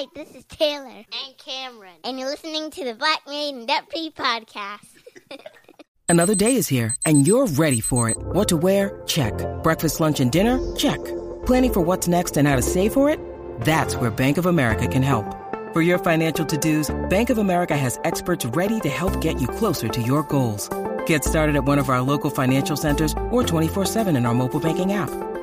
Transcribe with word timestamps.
Hi, 0.00 0.06
this 0.14 0.34
is 0.34 0.44
Taylor. 0.46 0.88
And 0.88 1.36
Cameron. 1.36 1.92
And 2.04 2.18
you're 2.18 2.30
listening 2.30 2.70
to 2.70 2.84
the 2.86 2.94
Black 2.94 3.20
Married 3.26 3.54
and 3.54 3.68
Debt 3.68 3.84
Free 3.90 4.10
Podcast. 4.10 4.88
Another 6.08 6.34
day 6.34 6.56
is 6.56 6.68
here, 6.68 6.96
and 7.04 7.26
you're 7.26 7.46
ready 7.46 7.80
for 7.80 8.08
it. 8.08 8.16
What 8.18 8.48
to 8.48 8.56
wear? 8.56 9.02
Check. 9.06 9.34
Breakfast, 9.62 10.00
lunch, 10.00 10.20
and 10.20 10.32
dinner? 10.32 10.56
Check. 10.74 11.04
Planning 11.44 11.74
for 11.74 11.80
what's 11.82 12.08
next 12.08 12.38
and 12.38 12.48
how 12.48 12.56
to 12.56 12.62
save 12.62 12.94
for 12.94 13.10
it? 13.10 13.20
That's 13.60 13.94
where 13.94 14.10
Bank 14.10 14.38
of 14.38 14.46
America 14.46 14.88
can 14.88 15.02
help. 15.02 15.36
For 15.74 15.82
your 15.82 15.98
financial 15.98 16.46
to-dos, 16.46 16.90
Bank 17.10 17.28
of 17.28 17.36
America 17.36 17.76
has 17.76 18.00
experts 18.04 18.46
ready 18.46 18.80
to 18.80 18.88
help 18.88 19.20
get 19.20 19.38
you 19.38 19.48
closer 19.48 19.88
to 19.90 20.00
your 20.00 20.22
goals. 20.22 20.70
Get 21.04 21.24
started 21.24 21.56
at 21.56 21.64
one 21.64 21.78
of 21.78 21.90
our 21.90 22.00
local 22.00 22.30
financial 22.30 22.76
centers 22.78 23.12
or 23.30 23.42
24-7 23.42 24.08
in 24.16 24.24
our 24.24 24.32
mobile 24.32 24.60
banking 24.60 24.94
app. 24.94 25.10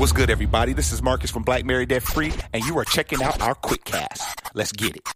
What's 0.00 0.12
good, 0.12 0.30
everybody? 0.30 0.72
This 0.72 0.92
is 0.92 1.02
Marcus 1.02 1.30
from 1.30 1.42
Black 1.42 1.66
Married 1.66 1.90
Debt 1.90 2.02
Free, 2.02 2.32
and 2.54 2.64
you 2.64 2.78
are 2.78 2.86
checking 2.86 3.22
out 3.22 3.42
our 3.42 3.54
quick 3.54 3.84
cast. 3.84 4.40
Let's 4.54 4.72
get 4.72 4.96
it. 4.96 5.06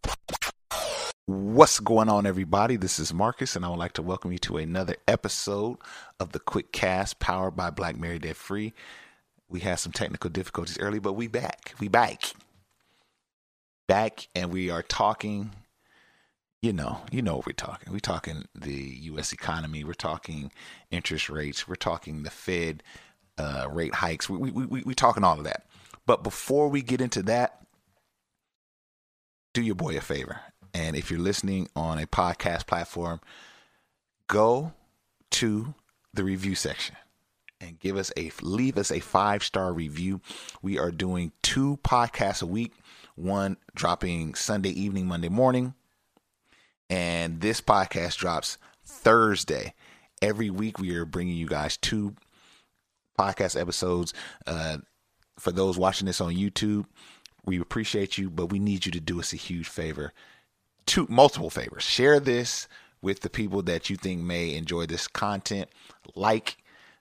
What's 1.24 1.80
going 1.80 2.10
on, 2.10 2.26
everybody? 2.26 2.76
This 2.76 2.98
is 2.98 3.14
Marcus, 3.14 3.56
and 3.56 3.64
I 3.64 3.70
would 3.70 3.78
like 3.78 3.94
to 3.94 4.02
welcome 4.02 4.30
you 4.30 4.36
to 4.40 4.58
another 4.58 4.96
episode 5.08 5.78
of 6.20 6.32
the 6.32 6.38
Quick 6.38 6.70
Cast 6.70 7.18
powered 7.18 7.56
by 7.56 7.70
Black 7.70 7.98
Married 7.98 8.20
Debt 8.20 8.36
Free. 8.36 8.74
We 9.48 9.60
had 9.60 9.76
some 9.76 9.90
technical 9.90 10.28
difficulties 10.28 10.78
early, 10.78 10.98
but 10.98 11.14
we 11.14 11.28
back. 11.28 11.74
We 11.80 11.88
back. 11.88 12.22
Back, 13.88 14.28
and 14.34 14.52
we 14.52 14.68
are 14.68 14.82
talking. 14.82 15.52
You 16.60 16.74
know, 16.74 17.00
you 17.10 17.22
know 17.22 17.36
what 17.36 17.46
we're 17.46 17.52
talking. 17.54 17.90
We're 17.90 18.00
talking 18.00 18.44
the 18.54 18.98
U.S. 19.04 19.32
economy. 19.32 19.82
We're 19.82 19.94
talking 19.94 20.52
interest 20.90 21.30
rates. 21.30 21.66
We're 21.66 21.74
talking 21.74 22.22
the 22.22 22.30
Fed 22.30 22.82
uh, 23.38 23.66
rate 23.70 23.94
hikes. 23.94 24.28
We, 24.28 24.50
we, 24.50 24.66
we, 24.66 24.82
we 24.82 24.94
talking 24.94 25.24
all 25.24 25.38
of 25.38 25.44
that. 25.44 25.66
But 26.06 26.22
before 26.22 26.68
we 26.68 26.82
get 26.82 27.00
into 27.00 27.22
that, 27.24 27.60
do 29.52 29.62
your 29.62 29.74
boy 29.74 29.96
a 29.96 30.00
favor. 30.00 30.40
And 30.74 30.96
if 30.96 31.10
you're 31.10 31.20
listening 31.20 31.68
on 31.76 31.98
a 31.98 32.06
podcast 32.06 32.66
platform, 32.66 33.20
go 34.26 34.72
to 35.32 35.74
the 36.12 36.24
review 36.24 36.54
section 36.54 36.96
and 37.60 37.78
give 37.78 37.96
us 37.96 38.12
a 38.16 38.30
leave 38.42 38.76
us 38.76 38.90
a 38.90 39.00
five 39.00 39.42
star 39.42 39.72
review. 39.72 40.20
We 40.62 40.78
are 40.78 40.90
doing 40.90 41.32
two 41.42 41.78
podcasts 41.82 42.42
a 42.42 42.46
week, 42.46 42.72
one 43.14 43.56
dropping 43.74 44.34
Sunday 44.34 44.70
evening, 44.70 45.06
Monday 45.06 45.28
morning, 45.28 45.74
and 46.90 47.40
this 47.40 47.60
podcast 47.60 48.16
drops 48.18 48.58
Thursday. 48.84 49.74
Every 50.20 50.50
week 50.50 50.78
we 50.78 50.94
are 50.96 51.04
bringing 51.04 51.36
you 51.36 51.46
guys 51.46 51.76
two 51.76 52.14
podcast 53.18 53.60
episodes. 53.60 54.12
Uh, 54.46 54.78
for 55.38 55.52
those 55.52 55.78
watching 55.78 56.06
this 56.06 56.20
on 56.20 56.34
YouTube, 56.34 56.86
we 57.44 57.60
appreciate 57.60 58.16
you, 58.18 58.30
but 58.30 58.46
we 58.46 58.58
need 58.58 58.86
you 58.86 58.92
to 58.92 59.00
do 59.00 59.20
us 59.20 59.32
a 59.32 59.36
huge 59.36 59.68
favor. 59.68 60.12
Two 60.86 61.06
multiple 61.08 61.50
favors. 61.50 61.82
Share 61.82 62.20
this 62.20 62.68
with 63.02 63.20
the 63.20 63.30
people 63.30 63.62
that 63.62 63.90
you 63.90 63.96
think 63.96 64.22
may 64.22 64.54
enjoy 64.54 64.86
this 64.86 65.06
content. 65.08 65.68
Like 66.14 66.56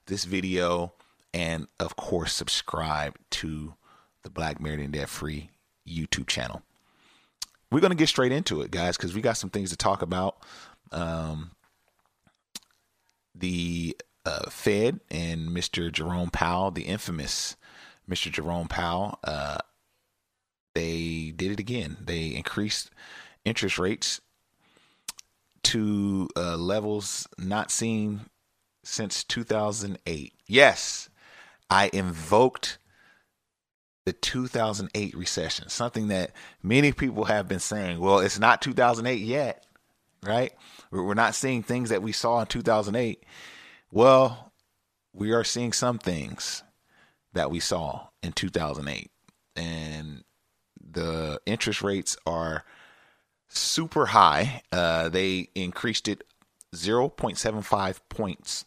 this 0.06 0.24
video, 0.24 0.92
and 1.32 1.66
of 1.80 1.96
course, 1.96 2.32
subscribe 2.32 3.16
to 3.30 3.74
the 4.22 4.30
Black 4.30 4.60
Married 4.60 4.80
and 4.80 4.92
Debt 4.92 5.08
Free 5.08 5.50
YouTube 5.88 6.26
channel. 6.26 6.62
We're 7.70 7.80
gonna 7.80 7.94
get 7.94 8.08
straight 8.08 8.32
into 8.32 8.60
it, 8.62 8.70
guys, 8.70 8.96
because 8.96 9.14
we 9.14 9.20
got 9.20 9.36
some 9.36 9.50
things 9.50 9.70
to 9.70 9.76
talk 9.76 10.02
about. 10.02 10.36
Um, 10.92 11.50
the 13.34 13.96
uh, 14.26 14.48
Fed 14.50 15.00
and 15.10 15.48
Mr. 15.48 15.90
Jerome 15.92 16.30
Powell, 16.30 16.70
the 16.70 16.82
infamous 16.82 17.56
Mr. 18.08 18.30
Jerome 18.30 18.68
Powell, 18.68 19.18
uh, 19.24 19.58
they 20.74 21.32
did 21.34 21.52
it 21.52 21.60
again. 21.60 21.96
They 22.04 22.26
increased 22.28 22.90
interest 23.44 23.78
rates 23.78 24.20
to 25.62 26.28
uh, 26.36 26.56
levels 26.56 27.26
not 27.38 27.70
seen 27.70 28.22
since 28.82 29.24
2008. 29.24 30.32
Yes, 30.46 31.08
I 31.70 31.90
invoked 31.92 32.78
the 34.04 34.12
2008 34.12 35.14
recession, 35.16 35.68
something 35.68 36.08
that 36.08 36.32
many 36.62 36.92
people 36.92 37.24
have 37.24 37.48
been 37.48 37.60
saying. 37.60 37.98
Well, 38.00 38.18
it's 38.18 38.38
not 38.38 38.60
2008 38.60 39.14
yet, 39.20 39.64
right? 40.22 40.52
We're 40.90 41.14
not 41.14 41.34
seeing 41.34 41.62
things 41.62 41.88
that 41.88 42.02
we 42.02 42.12
saw 42.12 42.40
in 42.40 42.46
2008. 42.46 43.24
Well, 43.94 44.52
we 45.12 45.30
are 45.30 45.44
seeing 45.44 45.72
some 45.72 45.98
things 45.98 46.64
that 47.32 47.48
we 47.48 47.60
saw 47.60 48.08
in 48.24 48.32
2008, 48.32 49.08
and 49.54 50.24
the 50.84 51.40
interest 51.46 51.80
rates 51.80 52.16
are 52.26 52.64
super 53.46 54.06
high. 54.06 54.62
Uh, 54.72 55.10
they 55.10 55.48
increased 55.54 56.08
it 56.08 56.24
0.75 56.74 58.00
points 58.08 58.64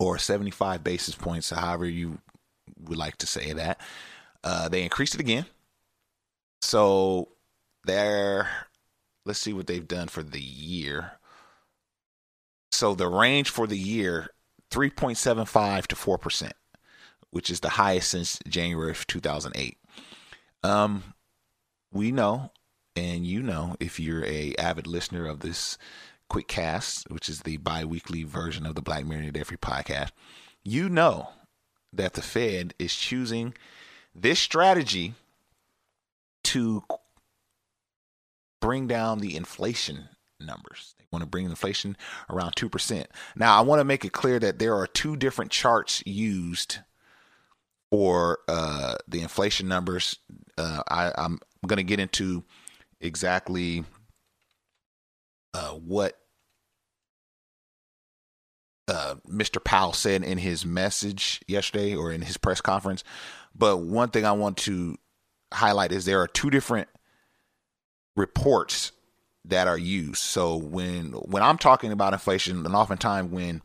or 0.00 0.18
75 0.18 0.82
basis 0.82 1.14
points, 1.14 1.50
however 1.50 1.86
you 1.86 2.18
would 2.76 2.98
like 2.98 3.16
to 3.18 3.28
say 3.28 3.52
that. 3.52 3.80
Uh, 4.42 4.68
they 4.68 4.82
increased 4.82 5.14
it 5.14 5.20
again. 5.20 5.46
So 6.62 7.28
they're, 7.84 8.48
let's 9.24 9.38
see 9.38 9.52
what 9.52 9.68
they've 9.68 9.86
done 9.86 10.08
for 10.08 10.24
the 10.24 10.42
year. 10.42 11.12
So 12.74 12.96
the 12.96 13.06
range 13.06 13.50
for 13.50 13.68
the 13.68 13.78
year 13.78 14.30
3.75 14.72 15.86
to 15.86 15.94
4%, 15.94 16.50
which 17.30 17.48
is 17.48 17.60
the 17.60 17.68
highest 17.68 18.10
since 18.10 18.40
January 18.48 18.90
of 18.90 19.06
2008. 19.06 19.78
Um, 20.64 21.14
we 21.92 22.10
know, 22.10 22.50
and 22.96 23.24
you 23.24 23.44
know, 23.44 23.76
if 23.78 24.00
you're 24.00 24.24
a 24.24 24.56
avid 24.56 24.88
listener 24.88 25.24
of 25.28 25.38
this 25.38 25.78
quick 26.28 26.48
cast, 26.48 27.08
which 27.10 27.28
is 27.28 27.42
the 27.42 27.58
bi-weekly 27.58 28.24
version 28.24 28.66
of 28.66 28.74
the 28.74 28.82
Black 28.82 29.06
Mirror 29.06 29.44
Free 29.44 29.56
podcast, 29.56 30.10
you 30.64 30.88
know 30.88 31.28
that 31.92 32.14
the 32.14 32.22
Fed 32.22 32.74
is 32.80 32.96
choosing 32.96 33.54
this 34.16 34.40
strategy 34.40 35.14
to 36.42 36.82
bring 38.60 38.88
down 38.88 39.20
the 39.20 39.36
inflation 39.36 40.08
numbers. 40.40 40.94
They 40.98 41.04
want 41.10 41.22
to 41.22 41.28
bring 41.28 41.46
inflation 41.46 41.96
around 42.30 42.56
2%. 42.56 43.06
Now, 43.36 43.58
I 43.58 43.62
want 43.62 43.80
to 43.80 43.84
make 43.84 44.04
it 44.04 44.12
clear 44.12 44.38
that 44.38 44.58
there 44.58 44.74
are 44.74 44.86
two 44.86 45.16
different 45.16 45.50
charts 45.50 46.02
used 46.06 46.78
for 47.90 48.40
uh, 48.48 48.96
the 49.06 49.20
inflation 49.20 49.68
numbers. 49.68 50.18
Uh, 50.58 50.82
I, 50.88 51.12
am 51.16 51.38
going 51.66 51.76
to 51.76 51.84
get 51.84 52.00
into 52.00 52.42
exactly 53.00 53.84
uh, 55.54 55.70
what 55.70 56.18
uh, 58.88 59.14
Mr. 59.28 59.62
Powell 59.62 59.92
said 59.92 60.24
in 60.24 60.38
his 60.38 60.66
message 60.66 61.40
yesterday 61.46 61.94
or 61.94 62.12
in 62.12 62.22
his 62.22 62.36
press 62.36 62.60
conference. 62.60 63.04
But 63.54 63.78
one 63.78 64.10
thing 64.10 64.26
I 64.26 64.32
want 64.32 64.56
to 64.58 64.96
highlight 65.52 65.92
is 65.92 66.04
there 66.04 66.20
are 66.20 66.26
two 66.26 66.50
different 66.50 66.88
reports 68.16 68.92
that 69.44 69.68
are 69.68 69.78
used. 69.78 70.18
So 70.18 70.56
when 70.56 71.12
when 71.12 71.42
I'm 71.42 71.58
talking 71.58 71.92
about 71.92 72.12
inflation, 72.12 72.64
and 72.64 72.74
oftentimes 72.74 73.30
when 73.30 73.62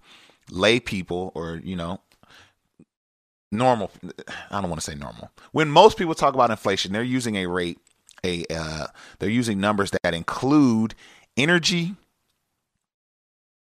lay 0.51 0.79
people 0.79 1.31
or 1.35 1.61
you 1.63 1.75
know 1.75 2.01
normal 3.51 3.91
I 4.51 4.61
don't 4.61 4.69
want 4.69 4.81
to 4.81 4.91
say 4.91 4.97
normal. 4.97 5.31
When 5.51 5.69
most 5.69 5.97
people 5.97 6.15
talk 6.15 6.33
about 6.33 6.51
inflation, 6.51 6.93
they're 6.93 7.03
using 7.03 7.35
a 7.35 7.47
rate 7.47 7.79
a 8.23 8.45
uh, 8.49 8.87
they're 9.19 9.29
using 9.29 9.59
numbers 9.59 9.91
that 10.03 10.13
include 10.13 10.95
energy 11.37 11.95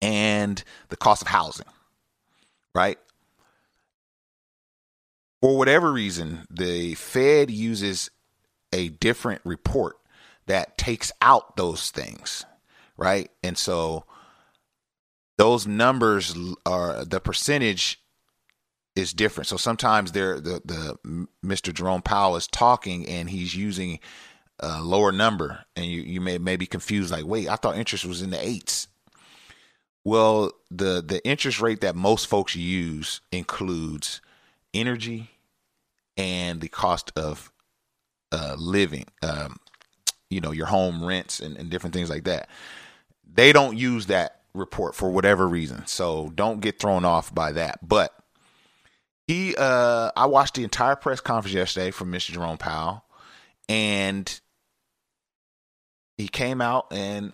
and 0.02 0.62
the 0.88 0.96
cost 0.96 1.22
of 1.22 1.28
housing. 1.28 1.66
Right? 2.74 2.98
For 5.40 5.56
whatever 5.56 5.92
reason, 5.92 6.46
the 6.50 6.94
Fed 6.94 7.50
uses 7.50 8.10
a 8.72 8.88
different 8.88 9.40
report 9.44 9.96
that 10.48 10.76
takes 10.76 11.12
out 11.22 11.56
those 11.56 11.90
things, 11.90 12.44
right? 12.96 13.30
And 13.42 13.56
so 13.56 14.04
those 15.38 15.66
numbers 15.66 16.36
are 16.66 17.04
the 17.04 17.20
percentage 17.20 18.00
is 18.96 19.12
different. 19.12 19.46
So 19.46 19.56
sometimes 19.56 20.12
they're 20.12 20.40
the 20.40 20.60
the 20.64 21.28
Mr. 21.44 21.72
Jerome 21.72 22.02
Powell 22.02 22.36
is 22.36 22.46
talking 22.48 23.06
and 23.06 23.30
he's 23.30 23.54
using 23.54 24.00
a 24.60 24.82
lower 24.82 25.12
number, 25.12 25.64
and 25.76 25.86
you 25.86 26.02
you 26.02 26.20
may 26.20 26.38
may 26.38 26.56
be 26.56 26.66
confused 26.66 27.12
like, 27.12 27.24
wait, 27.24 27.48
I 27.48 27.56
thought 27.56 27.78
interest 27.78 28.04
was 28.04 28.22
in 28.22 28.30
the 28.30 28.44
eights. 28.44 28.88
Well, 30.04 30.52
the 30.70 31.02
the 31.06 31.24
interest 31.24 31.60
rate 31.60 31.80
that 31.82 31.94
most 31.94 32.26
folks 32.26 32.56
use 32.56 33.20
includes 33.30 34.20
energy 34.74 35.30
and 36.16 36.60
the 36.60 36.68
cost 36.68 37.12
of 37.16 37.52
uh, 38.32 38.56
living, 38.58 39.06
um, 39.22 39.58
you 40.30 40.40
know, 40.40 40.50
your 40.50 40.66
home 40.66 41.04
rents 41.04 41.40
and, 41.40 41.56
and 41.56 41.70
different 41.70 41.94
things 41.94 42.10
like 42.10 42.24
that. 42.24 42.48
They 43.32 43.52
don't 43.52 43.76
use 43.76 44.06
that 44.06 44.40
report 44.54 44.94
for 44.94 45.10
whatever 45.10 45.46
reason, 45.46 45.86
so 45.86 46.32
don't 46.34 46.60
get 46.60 46.78
thrown 46.78 47.04
off 47.04 47.34
by 47.34 47.52
that. 47.52 47.86
But 47.86 48.14
he, 49.26 49.54
uh, 49.56 50.10
I 50.16 50.26
watched 50.26 50.54
the 50.54 50.64
entire 50.64 50.96
press 50.96 51.20
conference 51.20 51.54
yesterday 51.54 51.90
from 51.90 52.10
Mr. 52.12 52.32
Jerome 52.32 52.58
Powell, 52.58 53.04
and 53.68 54.40
he 56.16 56.28
came 56.28 56.60
out 56.60 56.86
and 56.90 57.32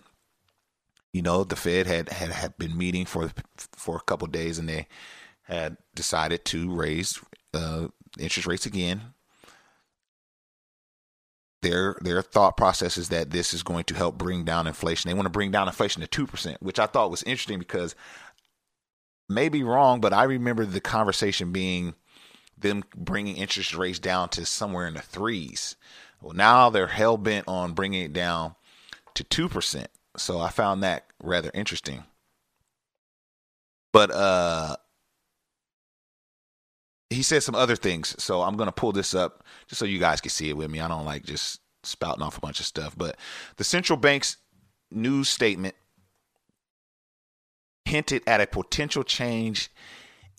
you 1.13 1.21
know 1.21 1.43
the 1.43 1.55
Fed 1.55 1.87
had 1.87 2.09
had, 2.09 2.29
had 2.29 2.57
been 2.57 2.77
meeting 2.77 3.05
for 3.05 3.31
for 3.57 3.95
a 3.95 4.01
couple 4.01 4.27
days, 4.27 4.59
and 4.59 4.67
they 4.67 4.87
had 5.43 5.77
decided 5.95 6.43
to 6.45 6.73
raise 6.73 7.19
uh, 7.53 7.87
interest 8.19 8.47
rates 8.47 8.65
again 8.65 9.14
their 11.65 11.97
their 12.01 12.21
thought 12.21 12.57
process 12.57 12.95
is 12.95 13.09
that 13.09 13.31
this 13.31 13.53
is 13.53 13.63
going 13.63 13.85
to 13.85 13.95
help 13.95 14.17
bring 14.17 14.43
down 14.43 14.67
inflation. 14.67 15.09
They 15.09 15.15
want 15.15 15.25
to 15.25 15.31
bring 15.31 15.49
down 15.49 15.67
inflation 15.67 16.01
to 16.01 16.07
two 16.07 16.27
percent, 16.27 16.61
which 16.61 16.77
I 16.77 16.85
thought 16.85 17.09
was 17.09 17.23
interesting 17.23 17.57
because 17.57 17.95
maybe 19.27 19.63
wrong, 19.63 19.99
but 19.99 20.13
I 20.13 20.23
remember 20.25 20.65
the 20.65 20.79
conversation 20.79 21.51
being 21.51 21.95
them 22.55 22.83
bringing 22.95 23.37
interest 23.37 23.73
rates 23.75 23.97
down 23.97 24.29
to 24.29 24.45
somewhere 24.45 24.87
in 24.87 24.93
the 24.93 25.01
threes. 25.01 25.75
Well, 26.21 26.33
now 26.33 26.69
they're 26.69 26.87
hell 26.87 27.17
bent 27.17 27.47
on 27.47 27.73
bringing 27.73 28.03
it 28.03 28.13
down 28.13 28.55
to 29.15 29.23
two 29.23 29.49
percent. 29.49 29.89
So 30.17 30.39
I 30.39 30.49
found 30.49 30.83
that 30.83 31.05
rather 31.21 31.49
interesting. 31.53 32.03
But 33.91 34.11
uh, 34.11 34.75
he 37.15 37.23
said 37.23 37.43
some 37.43 37.55
other 37.55 37.75
things. 37.75 38.15
So 38.21 38.41
I'm 38.41 38.55
going 38.57 38.67
to 38.67 38.73
pull 38.73 38.91
this 38.91 39.15
up 39.15 39.43
just 39.67 39.79
so 39.79 39.85
you 39.85 39.99
guys 39.99 40.21
can 40.21 40.29
see 40.29 40.49
it 40.49 40.57
with 40.57 40.69
me. 40.69 40.79
I 40.79 40.87
don't 40.87 41.05
like 41.05 41.23
just 41.23 41.59
spouting 41.83 42.23
off 42.23 42.37
a 42.37 42.41
bunch 42.41 42.59
of 42.59 42.65
stuff. 42.65 42.95
But 42.97 43.17
the 43.57 43.63
central 43.63 43.97
bank's 43.97 44.37
news 44.91 45.29
statement 45.29 45.75
hinted 47.85 48.23
at 48.27 48.41
a 48.41 48.47
potential 48.47 49.03
change 49.03 49.69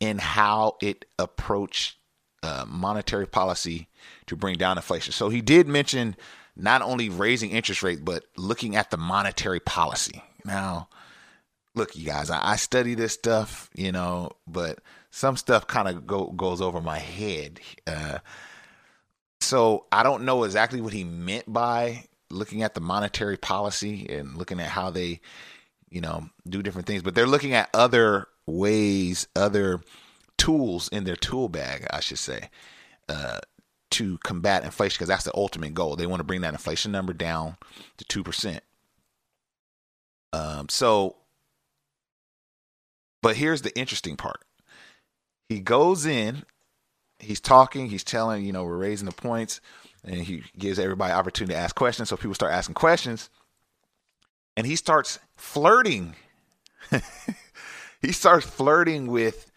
in 0.01 0.19
how 0.19 0.77
it 0.81 1.05
approached 1.19 1.97
uh, 2.43 2.65
monetary 2.69 3.27
policy 3.27 3.89
to 4.27 4.37
bring 4.37 4.57
down 4.57 4.77
inflation. 4.77 5.13
So 5.13 5.29
he 5.29 5.41
did 5.41 5.67
mention 5.67 6.17
not 6.57 6.83
only 6.83 7.09
raising 7.09 7.51
interest 7.51 7.83
rates, 7.83 8.01
but 8.01 8.25
looking 8.37 8.77
at 8.77 8.91
the 8.91 8.97
monetary 8.97 9.61
policy. 9.61 10.23
Now, 10.45 10.89
look, 11.75 11.97
you 11.97 12.07
guys, 12.07 12.31
I, 12.31 12.53
I 12.53 12.57
study 12.57 12.95
this 12.95 13.13
stuff, 13.13 13.71
you 13.75 13.93
know, 13.93 14.33
but 14.47 14.81
some 15.17 15.35
stuff 15.39 15.67
kind 15.67 15.89
of 15.89 16.07
go, 16.07 16.27
goes 16.27 16.61
over 16.61 16.79
my 16.79 16.99
head. 16.99 17.59
Uh, 17.87 18.19
so 19.41 19.87
I 19.91 20.03
don't 20.03 20.27
know 20.27 20.45
exactly 20.45 20.83
what 20.83 20.93
he 20.93 21.05
meant 21.05 21.51
by 21.51 22.05
looking 22.29 22.63
at 22.63 22.75
the 22.75 22.83
monetary 22.83 23.39
policy 23.39 24.07
and 24.11 24.37
looking 24.37 24.61
at 24.61 24.69
how 24.69 24.91
they, 24.91 25.21
you 25.89 26.03
know, 26.03 26.29
do 26.47 26.63
different 26.63 26.87
things, 26.87 27.03
but 27.03 27.15
they're 27.15 27.27
looking 27.27 27.55
at 27.55 27.71
other 27.73 28.27
ways, 28.45 29.27
other 29.35 29.81
tools 30.37 30.89
in 30.89 31.05
their 31.05 31.17
tool 31.17 31.49
bag, 31.49 31.87
I 31.91 32.01
should 32.01 32.19
say, 32.19 32.51
uh, 33.09 33.39
to 33.93 34.19
combat 34.19 34.65
inflation 34.65 34.97
because 34.97 35.09
that's 35.09 35.25
the 35.25 35.35
ultimate 35.35 35.73
goal. 35.73 35.97
They 35.97 36.07
want 36.07 36.21
to 36.21 36.25
bring 36.25 36.43
that 36.43 36.53
inflation 36.53 36.93
number 36.93 37.15
down 37.15 37.57
to 37.97 38.05
two 38.05 38.23
percent. 38.23 38.63
Um, 40.35 40.69
so, 40.69 41.17
but 43.23 43.37
here's 43.37 43.63
the 43.63 43.75
interesting 43.79 44.19
part 44.19 44.43
he 45.49 45.61
goes 45.61 46.07
in, 46.07 46.45
he's 47.19 47.41
talking, 47.41 47.89
he's 47.89 48.05
telling, 48.05 48.45
you 48.45 48.53
know, 48.53 48.65
we're 48.65 48.77
raising 48.77 49.07
the 49.07 49.15
points, 49.15 49.61
and 50.05 50.17
he 50.17 50.45
gives 50.59 50.79
everybody 50.79 51.13
opportunity 51.13 51.55
to 51.55 51.59
ask 51.61 51.75
questions. 51.75 52.09
So 52.09 52.17
people 52.17 52.35
start 52.35 52.53
asking 52.53 52.75
questions, 52.75 53.31
and 54.57 54.67
he 54.67 54.77
starts 54.77 55.19
flirting. 55.37 56.15
he 58.03 58.13
starts 58.13 58.47
flirting 58.47 59.07
with 59.07 59.51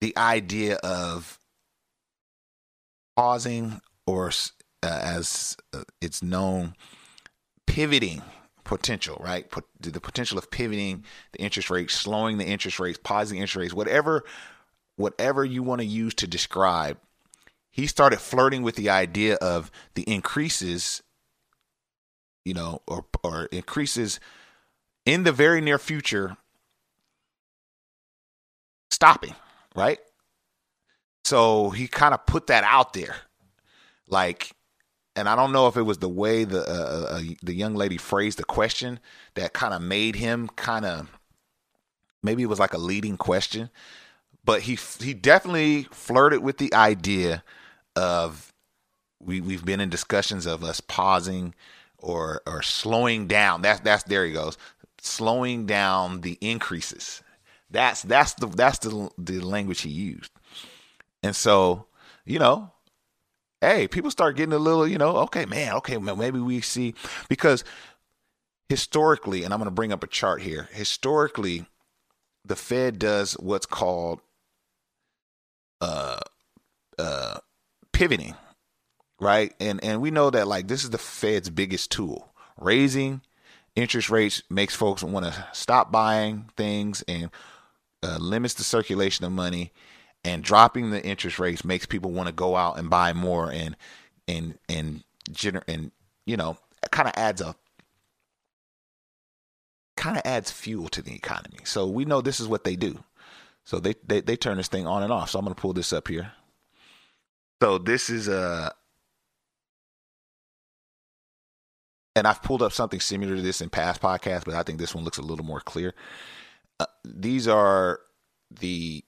the 0.00 0.16
idea 0.16 0.76
of 0.76 1.38
pausing 3.16 3.80
or 4.06 4.30
uh, 4.82 5.00
as 5.02 5.56
uh, 5.74 5.82
it's 6.00 6.22
known 6.22 6.74
pivoting 7.66 8.22
potential, 8.70 9.16
right? 9.20 9.52
the 9.80 10.00
potential 10.00 10.38
of 10.38 10.48
pivoting 10.48 11.04
the 11.32 11.40
interest 11.40 11.70
rates, 11.70 11.92
slowing 11.92 12.38
the 12.38 12.46
interest 12.46 12.78
rates, 12.78 13.00
pausing 13.02 13.38
interest 13.38 13.56
rates, 13.56 13.74
whatever, 13.74 14.22
whatever 14.94 15.44
you 15.44 15.60
want 15.60 15.80
to 15.80 15.84
use 15.84 16.14
to 16.14 16.28
describe. 16.28 16.96
He 17.72 17.88
started 17.88 18.20
flirting 18.20 18.62
with 18.62 18.76
the 18.76 18.88
idea 18.88 19.34
of 19.34 19.72
the 19.94 20.04
increases, 20.04 21.02
you 22.44 22.54
know, 22.54 22.80
or 22.86 23.06
or 23.24 23.46
increases 23.46 24.20
in 25.04 25.24
the 25.24 25.32
very 25.32 25.60
near 25.60 25.78
future 25.78 26.36
stopping, 28.92 29.34
right? 29.74 29.98
So 31.24 31.70
he 31.70 31.88
kind 31.88 32.14
of 32.14 32.24
put 32.24 32.46
that 32.46 32.62
out 32.62 32.92
there, 32.92 33.16
like 34.06 34.52
and 35.20 35.28
I 35.28 35.36
don't 35.36 35.52
know 35.52 35.68
if 35.68 35.76
it 35.76 35.82
was 35.82 35.98
the 35.98 36.08
way 36.08 36.44
the 36.44 36.62
uh, 36.62 36.72
uh, 36.72 37.16
uh 37.16 37.22
the 37.42 37.54
young 37.54 37.74
lady 37.74 37.98
phrased 37.98 38.38
the 38.38 38.44
question 38.44 38.98
that 39.34 39.52
kind 39.52 39.74
of 39.74 39.82
made 39.82 40.16
him 40.16 40.48
kind 40.56 40.84
of 40.84 41.10
maybe 42.22 42.42
it 42.42 42.48
was 42.48 42.58
like 42.58 42.72
a 42.72 42.78
leading 42.78 43.16
question, 43.16 43.70
but 44.44 44.62
he 44.62 44.78
he 44.98 45.14
definitely 45.14 45.84
flirted 45.90 46.42
with 46.42 46.58
the 46.58 46.72
idea 46.74 47.44
of 47.94 48.52
we 49.20 49.40
we've 49.40 49.64
been 49.64 49.80
in 49.80 49.90
discussions 49.90 50.46
of 50.46 50.64
us 50.64 50.80
pausing 50.80 51.54
or 51.98 52.40
or 52.46 52.62
slowing 52.62 53.26
down. 53.26 53.62
That's 53.62 53.80
that's 53.80 54.04
there 54.04 54.24
he 54.24 54.32
goes, 54.32 54.56
slowing 55.00 55.66
down 55.66 56.22
the 56.22 56.38
increases. 56.40 57.22
That's 57.70 58.02
that's 58.02 58.34
the 58.34 58.46
that's 58.46 58.78
the 58.78 59.10
the 59.18 59.40
language 59.40 59.82
he 59.82 59.90
used, 59.90 60.32
and 61.22 61.36
so 61.36 61.86
you 62.24 62.38
know 62.38 62.72
hey, 63.60 63.88
people 63.88 64.10
start 64.10 64.36
getting 64.36 64.52
a 64.52 64.58
little, 64.58 64.86
you 64.86 64.98
know, 64.98 65.16
okay, 65.18 65.44
man, 65.44 65.74
okay, 65.74 65.98
maybe 65.98 66.40
we 66.40 66.60
see 66.60 66.94
because 67.28 67.64
historically, 68.68 69.44
and 69.44 69.52
I'm 69.52 69.60
going 69.60 69.66
to 69.66 69.74
bring 69.74 69.92
up 69.92 70.02
a 70.02 70.06
chart 70.06 70.42
here. 70.42 70.68
Historically, 70.72 71.66
the 72.44 72.56
Fed 72.56 72.98
does 72.98 73.34
what's 73.34 73.66
called 73.66 74.20
uh 75.80 76.20
uh 76.98 77.38
pivoting, 77.92 78.34
right? 79.20 79.54
And 79.60 79.82
and 79.82 80.00
we 80.00 80.10
know 80.10 80.30
that 80.30 80.48
like 80.48 80.68
this 80.68 80.84
is 80.84 80.90
the 80.90 80.98
Fed's 80.98 81.50
biggest 81.50 81.90
tool. 81.90 82.32
Raising 82.58 83.22
interest 83.76 84.10
rates 84.10 84.42
makes 84.50 84.74
folks 84.74 85.02
want 85.02 85.26
to 85.26 85.48
stop 85.52 85.90
buying 85.90 86.50
things 86.56 87.02
and 87.08 87.30
uh, 88.02 88.18
limits 88.18 88.54
the 88.54 88.64
circulation 88.64 89.24
of 89.24 89.32
money 89.32 89.72
and 90.24 90.42
dropping 90.44 90.90
the 90.90 91.02
interest 91.04 91.38
rates 91.38 91.64
makes 91.64 91.86
people 91.86 92.10
want 92.10 92.26
to 92.28 92.32
go 92.32 92.56
out 92.56 92.78
and 92.78 92.90
buy 92.90 93.12
more 93.12 93.50
and 93.50 93.76
and 94.28 94.58
and 94.68 95.04
gener- 95.30 95.64
and 95.68 95.92
you 96.26 96.36
know 96.36 96.56
kind 96.90 97.08
of 97.08 97.14
adds 97.16 97.40
a 97.40 97.54
kind 99.96 100.16
of 100.16 100.22
adds 100.24 100.50
fuel 100.50 100.88
to 100.88 101.02
the 101.02 101.14
economy. 101.14 101.58
So 101.64 101.86
we 101.86 102.04
know 102.04 102.20
this 102.20 102.40
is 102.40 102.48
what 102.48 102.64
they 102.64 102.76
do. 102.76 103.02
So 103.64 103.78
they 103.78 103.94
they 104.06 104.20
they 104.20 104.36
turn 104.36 104.56
this 104.56 104.68
thing 104.68 104.86
on 104.86 105.02
and 105.02 105.12
off. 105.12 105.30
So 105.30 105.38
I'm 105.38 105.44
going 105.44 105.54
to 105.54 105.60
pull 105.60 105.72
this 105.72 105.92
up 105.92 106.08
here. 106.08 106.32
So 107.62 107.78
this 107.78 108.08
is 108.08 108.28
a 108.28 108.72
and 112.16 112.26
I've 112.26 112.42
pulled 112.42 112.62
up 112.62 112.72
something 112.72 113.00
similar 113.00 113.36
to 113.36 113.42
this 113.42 113.60
in 113.60 113.70
past 113.70 114.00
podcasts, 114.00 114.44
but 114.44 114.54
I 114.54 114.62
think 114.62 114.78
this 114.78 114.94
one 114.94 115.04
looks 115.04 115.18
a 115.18 115.22
little 115.22 115.44
more 115.44 115.60
clear. 115.60 115.94
Uh, 116.78 116.86
these 117.04 117.46
are 117.46 118.00
the 118.50 119.04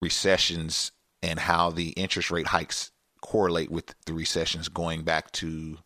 recessions 0.00 0.92
and 1.22 1.38
how 1.38 1.70
the 1.70 1.90
interest 1.90 2.30
rate 2.30 2.48
hikes 2.48 2.90
correlate 3.20 3.70
with 3.70 3.94
the 4.06 4.14
recessions 4.14 4.68
going 4.68 5.02
back 5.02 5.30
to, 5.32 5.78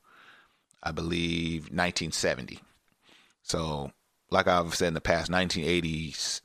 I 0.82 0.92
believe, 0.92 1.64
1970. 1.64 2.60
So, 3.42 3.92
like 4.30 4.46
I've 4.46 4.74
said 4.74 4.88
in 4.88 4.94
the 4.94 5.00
past, 5.00 5.30
1980s, 5.30 6.40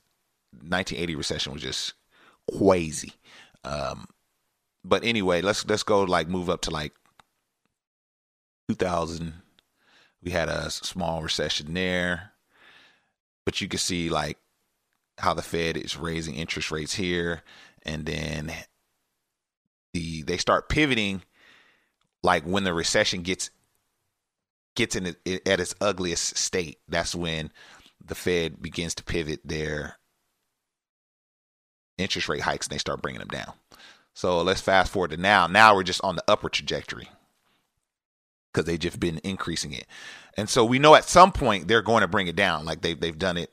1980 0.52 1.14
recession 1.14 1.52
was 1.52 1.62
just 1.62 1.94
crazy. 2.58 3.12
Um, 3.64 4.06
but 4.84 5.04
anyway, 5.04 5.42
let's 5.42 5.66
let's 5.66 5.82
go 5.82 6.02
like 6.02 6.28
move 6.28 6.50
up 6.50 6.62
to 6.62 6.70
like 6.70 6.92
2000. 8.68 9.34
We 10.22 10.30
had 10.30 10.48
a 10.48 10.70
small 10.70 11.22
recession 11.22 11.72
there, 11.74 12.32
but 13.44 13.60
you 13.60 13.68
can 13.68 13.78
see 13.78 14.10
like 14.10 14.38
how 15.20 15.34
the 15.34 15.42
Fed 15.42 15.76
is 15.76 15.96
raising 15.96 16.34
interest 16.34 16.70
rates 16.70 16.94
here, 16.94 17.42
and 17.82 18.06
then 18.06 18.52
the 19.92 20.22
they 20.22 20.36
start 20.36 20.68
pivoting 20.68 21.22
like 22.22 22.44
when 22.44 22.64
the 22.64 22.74
recession 22.74 23.22
gets 23.22 23.50
gets 24.76 24.96
in 24.96 25.06
it, 25.06 25.46
at 25.46 25.60
its 25.60 25.74
ugliest 25.80 26.36
state. 26.36 26.78
That's 26.88 27.14
when 27.14 27.52
the 28.04 28.14
Fed 28.14 28.62
begins 28.62 28.94
to 28.96 29.04
pivot 29.04 29.40
their 29.44 29.96
interest 31.98 32.28
rate 32.28 32.42
hikes 32.42 32.66
and 32.66 32.74
they 32.74 32.78
start 32.78 33.02
bringing 33.02 33.20
them 33.20 33.28
down. 33.28 33.52
So 34.14 34.42
let's 34.42 34.60
fast 34.60 34.92
forward 34.92 35.10
to 35.10 35.16
now. 35.16 35.46
Now 35.46 35.74
we're 35.74 35.82
just 35.82 36.02
on 36.02 36.16
the 36.16 36.24
upward 36.26 36.52
trajectory 36.52 37.08
because 38.52 38.66
they've 38.66 38.78
just 38.78 38.98
been 38.98 39.20
increasing 39.22 39.72
it. 39.72 39.86
And 40.36 40.48
so 40.48 40.64
we 40.64 40.78
know 40.78 40.94
at 40.94 41.04
some 41.04 41.32
point 41.32 41.68
they're 41.68 41.82
going 41.82 42.02
to 42.02 42.08
bring 42.08 42.26
it 42.26 42.36
down. 42.36 42.64
Like 42.64 42.80
they've 42.80 42.98
they've 42.98 43.18
done 43.18 43.36
it. 43.36 43.50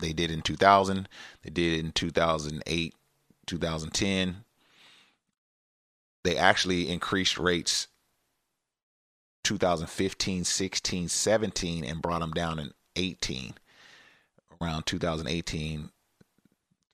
They 0.00 0.12
did 0.12 0.30
in 0.30 0.42
2000. 0.42 1.08
They 1.42 1.50
did 1.50 1.84
in 1.84 1.92
2008, 1.92 2.94
2010. 3.46 4.44
They 6.22 6.36
actually 6.36 6.90
increased 6.90 7.38
rates 7.38 7.88
2015, 9.44 10.44
16, 10.44 11.08
17 11.08 11.84
and 11.84 12.02
brought 12.02 12.20
them 12.20 12.32
down 12.32 12.58
in 12.58 12.72
18 12.96 13.54
around 14.60 14.84
2018 14.84 15.90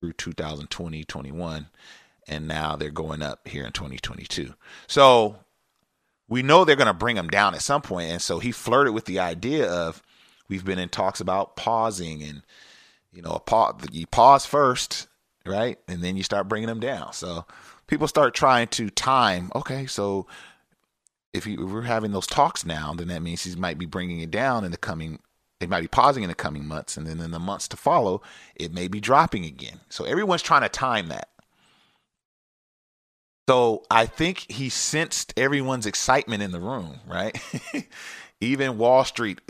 through 0.01 0.13
2020, 0.13 1.05
21 1.05 1.67
and 2.29 2.49
now 2.49 2.77
they're 2.77 2.91
going 2.91 3.23
up 3.23 3.47
here 3.47 3.65
in 3.65 3.73
2022. 3.73 4.55
So 4.87 5.37
we 6.29 6.43
know 6.43 6.65
they're 6.65 6.77
going 6.77 6.87
to 6.87 6.95
bring 6.95 7.17
them 7.17 7.29
down 7.29 7.55
at 7.55 7.63
some 7.63 7.83
point, 7.83 8.11
and 8.11 8.23
so 8.23 8.39
he 8.39 8.53
flirted 8.53 8.95
with 8.95 9.05
the 9.05 9.19
idea 9.19 9.71
of 9.71 10.03
we've 10.49 10.65
been 10.65 10.79
in 10.79 10.89
talks 10.89 11.21
about 11.21 11.57
pausing 11.57 12.23
and 12.23 12.43
you 13.13 13.23
know 13.23 13.33
a 13.33 13.41
pause, 13.41 13.75
you 13.93 14.07
pause 14.07 14.47
first, 14.47 15.09
right, 15.45 15.79
and 15.89 16.03
then 16.03 16.17
you 16.17 16.23
start 16.23 16.49
bringing 16.49 16.69
them 16.69 16.81
down. 16.81 17.13
So 17.13 17.45
people 17.87 18.09
start 18.09 18.35
trying 18.35 18.69
to 18.69 18.91
time. 18.91 19.51
Okay, 19.55 19.87
so 19.87 20.27
if, 21.33 21.45
he, 21.45 21.55
if 21.55 21.61
we're 21.61 21.83
having 21.83 22.13
those 22.13 22.27
talks 22.27 22.65
now, 22.65 22.95
then 22.95 23.09
that 23.09 23.23
means 23.23 23.45
he 23.45 23.55
might 23.57 23.79
be 23.79 23.87
bringing 23.87 24.21
it 24.21 24.31
down 24.31 24.65
in 24.65 24.71
the 24.71 24.77
coming 24.77 25.21
they 25.59 25.67
might 25.67 25.81
be 25.81 25.89
pausing 25.89 26.23
in 26.23 26.29
the 26.29 26.35
coming 26.35 26.67
months 26.67 26.99
and 26.99 27.07
then 27.07 27.19
in 27.19 27.31
the 27.31 27.39
months 27.39 27.67
to 27.67 27.79
follow 27.79 28.21
it 28.57 28.75
may 28.75 28.89
be 28.89 29.01
dropping 29.01 29.47
again 29.47 29.81
so 29.89 30.05
everyone's 30.05 30.43
trying 30.43 30.61
to 30.61 30.69
time 30.69 31.09
that 31.09 31.31
so 33.49 33.85
I 33.91 34.07
think 34.07 34.51
he 34.51 34.69
sensed 34.69 35.33
everyone's 35.37 35.87
excitement 35.87 36.43
in 36.43 36.51
the 36.51 36.61
room, 36.61 36.99
right? 37.07 37.39
Even 38.41 38.77
Wall 38.77 39.05
Street. 39.05 39.41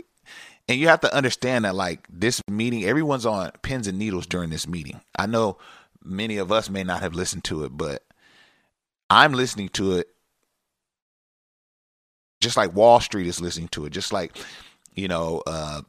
And 0.67 0.79
you 0.79 0.89
have 0.89 0.99
to 1.01 1.15
understand 1.15 1.65
that, 1.65 1.75
like, 1.75 2.07
this 2.09 2.41
meeting, 2.49 2.83
everyone's 2.83 3.25
on 3.25 3.51
pins 3.61 3.87
and 3.87 3.97
needles 3.97 4.27
during 4.27 4.49
this 4.49 4.67
meeting. 4.67 4.99
I 5.17 5.25
know 5.25 5.57
many 6.03 6.37
of 6.37 6.51
us 6.51 6.69
may 6.69 6.83
not 6.83 7.01
have 7.01 7.13
listened 7.13 7.45
to 7.45 7.63
it, 7.63 7.69
but 7.69 8.03
I'm 9.09 9.33
listening 9.33 9.69
to 9.69 9.93
it 9.93 10.07
just 12.39 12.57
like 12.57 12.75
Wall 12.75 12.99
Street 12.99 13.27
is 13.27 13.41
listening 13.41 13.69
to 13.69 13.85
it, 13.85 13.91
just 13.91 14.13
like, 14.13 14.37
you 14.93 15.07
know, 15.07 15.41
uh, 15.47 15.81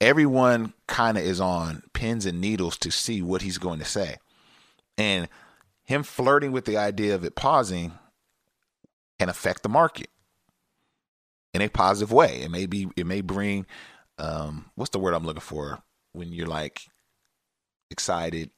everyone 0.00 0.72
kind 0.86 1.16
of 1.16 1.24
is 1.24 1.40
on 1.40 1.82
pins 1.92 2.26
and 2.26 2.40
needles 2.40 2.76
to 2.78 2.90
see 2.90 3.22
what 3.22 3.42
he's 3.42 3.58
going 3.58 3.78
to 3.78 3.84
say. 3.84 4.16
And 4.98 5.28
him 5.84 6.02
flirting 6.02 6.52
with 6.52 6.64
the 6.64 6.76
idea 6.76 7.14
of 7.14 7.24
it 7.24 7.36
pausing 7.36 7.92
can 9.18 9.28
affect 9.28 9.62
the 9.62 9.68
market 9.68 10.08
in 11.54 11.62
a 11.62 11.68
positive 11.68 12.12
way. 12.12 12.42
It 12.42 12.50
may 12.50 12.66
be 12.66 12.88
it 12.96 13.06
may 13.06 13.20
bring 13.20 13.66
um 14.18 14.70
what's 14.74 14.90
the 14.90 14.98
word 14.98 15.14
I'm 15.14 15.24
looking 15.26 15.40
for 15.40 15.82
when 16.12 16.32
you're 16.32 16.46
like 16.46 16.80
excited. 17.90 18.50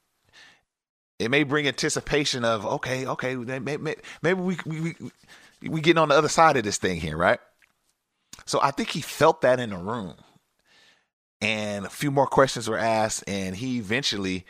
It 1.19 1.29
may 1.29 1.43
bring 1.43 1.67
anticipation 1.67 2.45
of 2.45 2.65
okay, 2.65 3.05
okay, 3.05 3.35
maybe, 3.35 3.95
maybe 4.21 4.39
we 4.39 4.57
we 4.65 4.81
we 4.81 4.95
we 5.69 5.81
getting 5.81 6.01
on 6.01 6.09
the 6.09 6.15
other 6.15 6.29
side 6.29 6.55
of 6.57 6.63
this 6.63 6.77
thing 6.77 6.99
here, 6.99 7.17
right? 7.17 7.39
So 8.45 8.59
I 8.61 8.71
think 8.71 8.89
he 8.89 9.01
felt 9.01 9.41
that 9.41 9.59
in 9.59 9.71
the 9.71 9.77
room. 9.77 10.15
And 11.41 11.85
a 11.85 11.89
few 11.89 12.11
more 12.11 12.27
questions 12.27 12.67
were 12.67 12.77
asked 12.77 13.23
and 13.27 13.55
he 13.55 13.77
eventually 13.77 14.45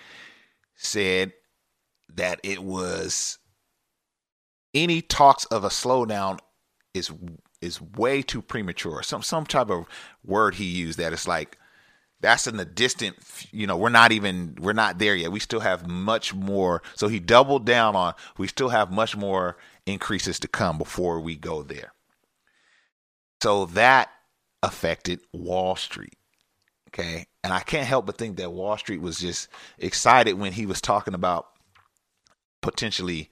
said 0.76 1.34
that 2.16 2.40
it 2.44 2.64
was 2.64 3.38
any 4.74 5.02
talks 5.02 5.46
of 5.46 5.64
a 5.64 5.70
slowdown 5.70 6.40
is 6.94 7.12
is 7.62 7.82
way 7.82 8.22
too 8.22 8.42
premature. 8.42 9.04
Some 9.04 9.24
some 9.24 9.46
type 9.46 9.70
of 9.70 9.86
word 10.24 10.56
he 10.56 10.66
used 10.66 11.00
that 11.00 11.14
it's 11.14 11.28
like 11.28 11.58
that's 12.22 12.48
in 12.48 12.58
the 12.58 12.66
distant 12.66 13.16
you 13.52 13.66
know 13.66 13.78
we're 13.78 13.90
not 13.90 14.12
even 14.12 14.58
we're 14.60 14.74
not 14.74 15.00
there 15.00 15.16
yet. 15.16 15.32
We 15.32 15.40
still 15.40 15.60
have 15.60 15.88
much 15.88 16.34
more. 16.34 16.82
So 16.96 17.08
he 17.08 17.20
doubled 17.20 17.66
down 17.66 17.96
on 17.96 18.14
we 18.38 18.48
still 18.48 18.70
have 18.70 18.92
much 18.92 19.16
more 19.16 19.58
increases 19.86 20.40
to 20.40 20.48
come 20.48 20.78
before 20.78 21.20
we 21.20 21.36
go 21.36 21.64
there. 21.64 21.94
So 23.42 23.66
that 23.68 24.10
affected 24.62 25.22
wall 25.32 25.76
street 25.76 26.20
okay? 26.90 27.26
And 27.44 27.54
i 27.54 27.62
can't 27.62 27.88
help 27.88 28.06
but 28.06 28.18
think 28.18 28.38
that 28.38 28.52
wall 28.52 28.78
street 28.78 29.02
was 29.02 29.20
just 29.20 29.48
excited 29.78 30.34
when 30.34 30.52
he 30.54 30.66
was 30.66 30.82
talking 30.82 31.14
about 31.14 31.48
potentially 32.62 33.30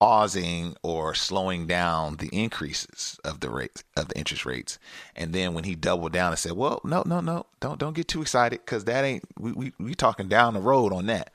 pausing 0.00 0.74
or 0.82 1.14
slowing 1.14 1.66
down 1.66 2.16
the 2.16 2.28
increases 2.32 3.20
of 3.22 3.40
the 3.40 3.50
rates 3.50 3.84
of 3.96 4.08
the 4.08 4.18
interest 4.18 4.46
rates. 4.46 4.78
And 5.14 5.34
then 5.34 5.52
when 5.52 5.64
he 5.64 5.74
doubled 5.74 6.12
down 6.12 6.32
and 6.32 6.38
said, 6.38 6.52
"Well, 6.52 6.80
no, 6.84 7.02
no, 7.06 7.20
no, 7.20 7.46
don't 7.60 7.78
don't 7.78 7.94
get 7.94 8.08
too 8.08 8.22
excited 8.22 8.60
because 8.64 8.86
that 8.86 9.04
ain't 9.04 9.24
we, 9.38 9.52
we 9.52 9.72
we 9.78 9.94
talking 9.94 10.28
down 10.28 10.54
the 10.54 10.60
road 10.60 10.92
on 10.92 11.06
that." 11.06 11.32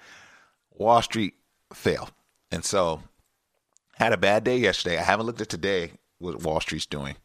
Wall 0.72 1.01
Street 1.01 1.36
fell, 1.74 2.10
and 2.51 2.65
so 2.65 3.03
had 3.95 4.12
a 4.12 4.17
bad 4.17 4.43
day 4.43 4.57
yesterday. 4.57 4.98
I 4.98 5.03
haven't 5.03 5.27
looked 5.27 5.41
at 5.41 5.50
today 5.50 5.91
what 6.17 6.41
Wall 6.41 6.60
Street's 6.60 6.86
doing, 6.86 7.15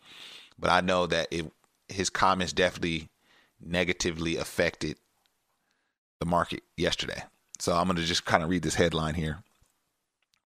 but 0.58 0.70
I 0.70 0.82
know 0.82 1.06
that 1.06 1.28
it 1.30 1.50
his 1.88 2.10
comments 2.10 2.52
definitely 2.52 3.08
negatively 3.60 4.36
affected 4.36 4.98
the 6.20 6.26
market 6.26 6.62
yesterday. 6.76 7.24
So 7.58 7.74
I'm 7.74 7.86
going 7.86 7.96
to 7.96 8.04
just 8.04 8.24
kind 8.24 8.42
of 8.42 8.48
read 8.48 8.62
this 8.62 8.76
headline 8.76 9.14
here 9.14 9.42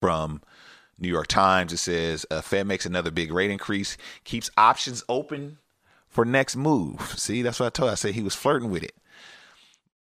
from 0.01 0.41
New 0.99 1.09
York 1.09 1.27
Times. 1.27 1.73
It 1.73 1.79
says 1.79 2.27
uh, 2.31 2.41
Fed 2.41 2.67
makes 2.67 2.87
another 2.87 3.11
big 3.11 3.33
rate 3.33 3.51
increase, 3.51 3.97
keeps 4.25 4.51
options 4.57 5.05
open 5.09 5.59
for 6.09 6.25
next 6.25 6.57
move. 6.57 7.15
See, 7.17 7.43
that's 7.43 7.61
what 7.61 7.67
I 7.67 7.71
told. 7.71 7.89
You. 7.89 7.93
I 7.93 7.97
said 7.97 8.15
he 8.15 8.23
was 8.23 8.35
flirting 8.35 8.71
with 8.71 8.83
it. 8.83 8.95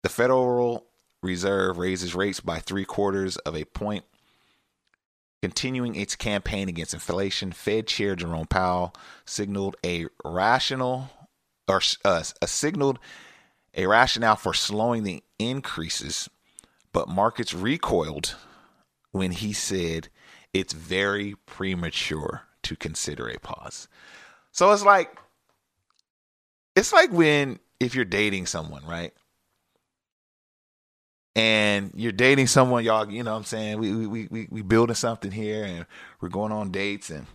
The 0.02 0.08
Federal 0.08 0.86
Reserve 1.22 1.78
raises 1.78 2.14
rates 2.14 2.40
by 2.40 2.58
three 2.58 2.84
quarters 2.84 3.36
of 3.38 3.56
a 3.56 3.64
point, 3.64 4.04
continuing 5.42 5.94
its 5.94 6.16
campaign 6.16 6.68
against 6.68 6.94
inflation. 6.94 7.52
Fed 7.52 7.86
Chair 7.86 8.14
Jerome 8.14 8.46
Powell 8.46 8.94
signaled 9.24 9.76
a 9.84 10.06
rational 10.24 11.10
or 11.66 11.80
uh, 12.04 12.22
a 12.42 12.46
signaled 12.46 12.98
a 13.74 13.86
rationale 13.86 14.36
for 14.36 14.54
slowing 14.54 15.02
the 15.02 15.24
increases 15.38 16.28
but 16.94 17.08
markets 17.08 17.52
recoiled 17.52 18.36
when 19.10 19.32
he 19.32 19.52
said 19.52 20.08
it's 20.54 20.73
very 20.73 21.34
premature 21.46 22.42
to 22.62 22.76
consider 22.76 23.28
a 23.28 23.38
pause. 23.38 23.88
So 24.52 24.73
it's 24.73 24.84
like 24.84 25.18
it's 26.76 26.92
like 26.92 27.12
when 27.12 27.58
if 27.80 27.94
you're 27.94 28.04
dating 28.04 28.46
someone, 28.46 28.84
right? 28.87 29.12
And 31.37 31.90
you're 31.96 32.12
dating 32.12 32.46
someone, 32.46 32.84
y'all, 32.84 33.11
you 33.11 33.25
know 33.25 33.32
what 33.32 33.38
I'm 33.38 33.44
saying? 33.44 33.78
We 33.78 34.06
we 34.06 34.28
we 34.30 34.49
we 34.50 34.62
building 34.62 34.94
something 34.94 35.32
here 35.32 35.64
and 35.64 35.84
we're 36.20 36.28
going 36.28 36.52
on 36.52 36.70
dates 36.70 37.11
and 37.11 37.26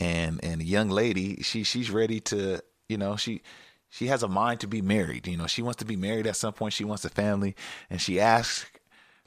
and 0.00 0.40
and 0.42 0.60
a 0.60 0.64
young 0.64 0.88
lady, 0.90 1.42
she 1.42 1.62
she's 1.62 1.90
ready 1.90 2.20
to, 2.20 2.60
you 2.88 2.98
know, 2.98 3.16
she 3.16 3.42
she 3.88 4.08
has 4.08 4.22
a 4.22 4.28
mind 4.28 4.60
to 4.60 4.66
be 4.66 4.82
married. 4.82 5.26
You 5.26 5.36
know, 5.36 5.46
she 5.46 5.62
wants 5.62 5.78
to 5.78 5.84
be 5.84 5.96
married 5.96 6.26
at 6.26 6.36
some 6.36 6.52
point. 6.52 6.74
She 6.74 6.84
wants 6.84 7.04
a 7.04 7.08
family, 7.08 7.54
and 7.88 8.00
she 8.00 8.20
asks 8.20 8.66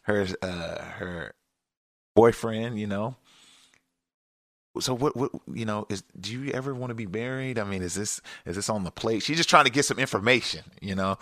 her 0.03 0.27
uh, 0.41 0.81
her 0.83 1.33
boyfriend, 2.15 2.79
you 2.79 2.87
know, 2.87 3.15
so 4.79 4.93
what 4.93 5.17
what 5.17 5.31
you 5.53 5.65
know 5.65 5.85
is 5.89 6.03
do 6.19 6.31
you 6.31 6.51
ever 6.51 6.73
want 6.73 6.91
to 6.91 6.95
be 6.95 7.07
married? 7.07 7.59
I 7.59 7.65
mean 7.65 7.81
is 7.81 7.95
this 7.95 8.21
is 8.45 8.55
this 8.55 8.69
on 8.69 8.83
the 8.83 8.91
plate? 8.91 9.21
She's 9.21 9.37
just 9.37 9.49
trying 9.49 9.65
to 9.65 9.71
get 9.71 9.85
some 9.85 9.99
information 9.99 10.63
you 10.81 10.95
know? 10.95 11.17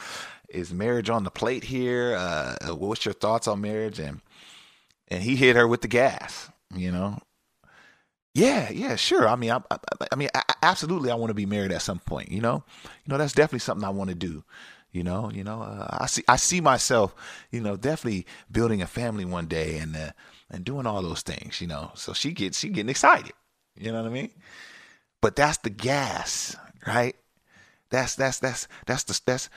Is 0.50 0.74
marriage 0.74 1.10
on 1.10 1.24
the 1.24 1.32
plate 1.32 1.64
here? 1.64 2.16
Uh, 2.16 2.56
uh 2.68 2.76
what's 2.76 3.06
your 3.06 3.14
thoughts 3.14 3.48
on 3.48 3.62
marriage? 3.62 4.00
And 4.00 4.22
and 5.08 5.24
he 5.24 5.36
hit 5.36 5.56
her 5.56 5.68
with 5.68 5.82
the 5.82 5.88
gas 5.88 6.52
you 6.76 6.92
know? 6.92 7.18
Yeah 8.36 8.70
yeah 8.70 8.96
sure. 8.96 9.28
I 9.28 9.36
mean 9.36 9.52
i, 9.52 9.62
I, 9.72 9.78
I 10.12 10.16
mean 10.16 10.30
I, 10.36 10.44
absolutely 10.62 11.10
i 11.10 11.16
want 11.16 11.32
to 11.32 11.36
be 11.36 11.48
married 11.48 11.72
at 11.72 11.82
some 11.82 12.00
point 12.00 12.32
you 12.32 12.42
know? 12.42 12.64
You 13.06 13.12
know 13.12 13.18
that's 13.18 13.34
definitely 13.34 13.60
something 13.60 13.86
i 13.86 13.90
want 13.90 14.10
to 14.10 14.16
do 14.16 14.44
you 14.92 15.04
know 15.04 15.30
you 15.34 15.44
know 15.44 15.62
uh, 15.62 15.98
i 16.00 16.06
see 16.06 16.24
i 16.28 16.36
see 16.36 16.62
myself 16.62 17.16
you 17.52 17.62
know 17.62 17.76
definitely 17.76 18.26
building 18.52 18.82
a 18.82 18.88
family 18.88 19.26
one 19.26 19.46
day 19.46 19.78
and 19.78 19.96
uh, 19.96 20.12
and 20.50 20.66
doing 20.66 20.86
all 20.88 21.02
those 21.02 21.22
things 21.22 21.62
you 21.62 21.68
know. 21.68 21.92
So 21.96 22.14
she 22.14 22.32
gets 22.32 22.60
she 22.60 22.70
getting 22.70 22.90
excited 22.90 23.34
you 23.76 23.92
know 23.92 24.02
what 24.02 24.10
i 24.10 24.14
mean? 24.14 24.32
But 25.22 25.36
that's 25.36 25.58
the 25.58 25.70
gas 25.70 26.56
right? 26.86 27.16
That's 27.90 28.16
that's 28.16 28.40
that's 28.40 28.68
that's 28.86 29.04
the 29.04 29.20
that's 29.26 29.50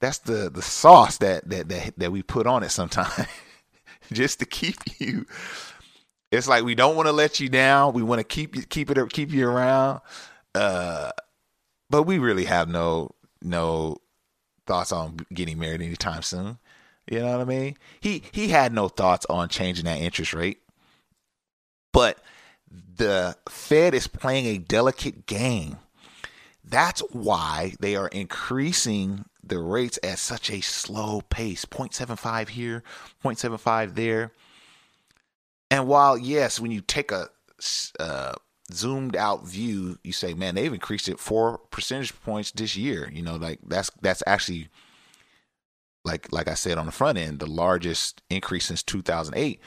that's 0.00 0.18
the 0.18 0.50
the 0.50 0.62
sauce 0.62 1.18
that 1.18 1.48
that 1.48 1.68
that, 1.68 1.98
that 1.98 2.12
we 2.12 2.22
put 2.22 2.46
on 2.46 2.62
it 2.62 2.70
sometimes 2.70 3.26
just 4.12 4.38
to 4.40 4.46
keep 4.46 4.76
you. 4.98 5.26
It's 6.30 6.46
like 6.48 6.64
we 6.64 6.74
don't 6.74 6.96
want 6.96 7.06
to 7.06 7.12
let 7.12 7.40
you 7.40 7.48
down. 7.48 7.94
We 7.94 8.02
want 8.02 8.18
to 8.20 8.24
keep 8.24 8.54
you 8.56 8.62
keep 8.62 8.90
it 8.90 9.12
keep 9.12 9.30
you 9.30 9.48
around. 9.48 10.00
Uh 10.54 11.10
but 11.90 12.02
we 12.02 12.18
really 12.18 12.44
have 12.44 12.68
no 12.68 13.10
no 13.42 13.98
thoughts 14.68 14.92
on 14.92 15.16
getting 15.34 15.58
married 15.58 15.82
anytime 15.82 16.22
soon. 16.22 16.58
You 17.10 17.20
know 17.20 17.38
what 17.38 17.40
I 17.40 17.44
mean? 17.44 17.76
He 18.00 18.22
he 18.30 18.48
had 18.48 18.72
no 18.72 18.88
thoughts 18.88 19.26
on 19.30 19.48
changing 19.48 19.86
that 19.86 19.98
interest 19.98 20.34
rate. 20.34 20.60
But 21.92 22.18
the 22.70 23.36
Fed 23.48 23.94
is 23.94 24.06
playing 24.06 24.46
a 24.46 24.58
delicate 24.58 25.26
game. 25.26 25.78
That's 26.62 27.00
why 27.12 27.74
they 27.80 27.96
are 27.96 28.08
increasing 28.08 29.24
the 29.42 29.58
rates 29.58 29.98
at 30.02 30.18
such 30.18 30.50
a 30.50 30.60
slow 30.60 31.22
pace 31.22 31.64
0.75 31.64 32.50
here, 32.50 32.82
0.75 33.24 33.94
there. 33.94 34.32
And 35.70 35.88
while, 35.88 36.18
yes, 36.18 36.60
when 36.60 36.70
you 36.70 36.82
take 36.82 37.10
a 37.10 37.28
uh, 37.98 38.34
zoomed 38.72 39.16
out 39.16 39.46
view, 39.46 39.98
you 40.04 40.12
say, 40.12 40.34
man, 40.34 40.54
they've 40.54 40.72
increased 40.72 41.08
it 41.08 41.18
four 41.18 41.58
percentage 41.70 42.18
points 42.22 42.50
this 42.50 42.76
year. 42.76 43.10
You 43.12 43.22
know, 43.22 43.36
like 43.36 43.60
that's 43.66 43.90
that's 44.00 44.22
actually 44.26 44.68
like 46.04 46.32
like 46.32 46.48
I 46.48 46.54
said 46.54 46.78
on 46.78 46.86
the 46.86 46.92
front 46.92 47.18
end, 47.18 47.40
the 47.40 47.46
largest 47.46 48.22
increase 48.30 48.66
since 48.66 48.82
2008. 48.82 49.60